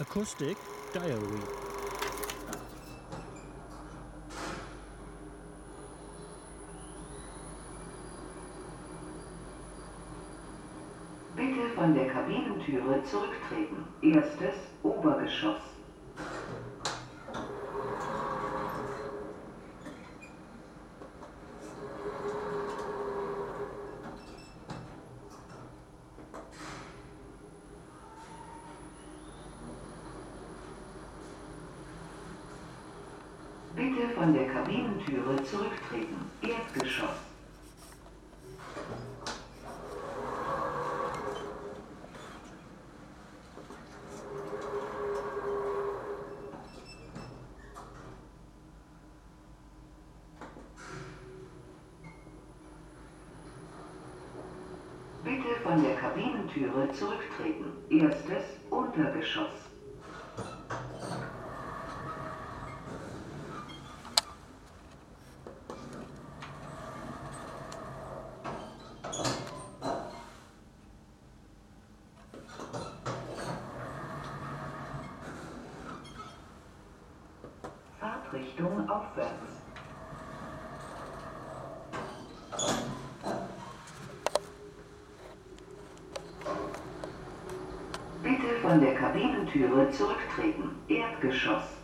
[0.00, 0.56] Acoustic
[0.92, 1.40] Diary
[11.36, 13.86] Bitte von der Kabinentüre zurücktreten.
[14.02, 15.60] Erstes Obergeschoss.
[34.04, 36.30] Bitte von der Kabinentüre zurücktreten.
[36.42, 37.08] Erdgeschoss.
[55.24, 57.72] Bitte von der Kabinentüre zurücktreten.
[57.88, 59.73] Erstes Untergeschoss.
[78.34, 79.30] Fahrtrichtung aufwärts.
[88.22, 90.70] Bitte von der Kabinentüre zurücktreten.
[90.88, 91.83] Erdgeschoss.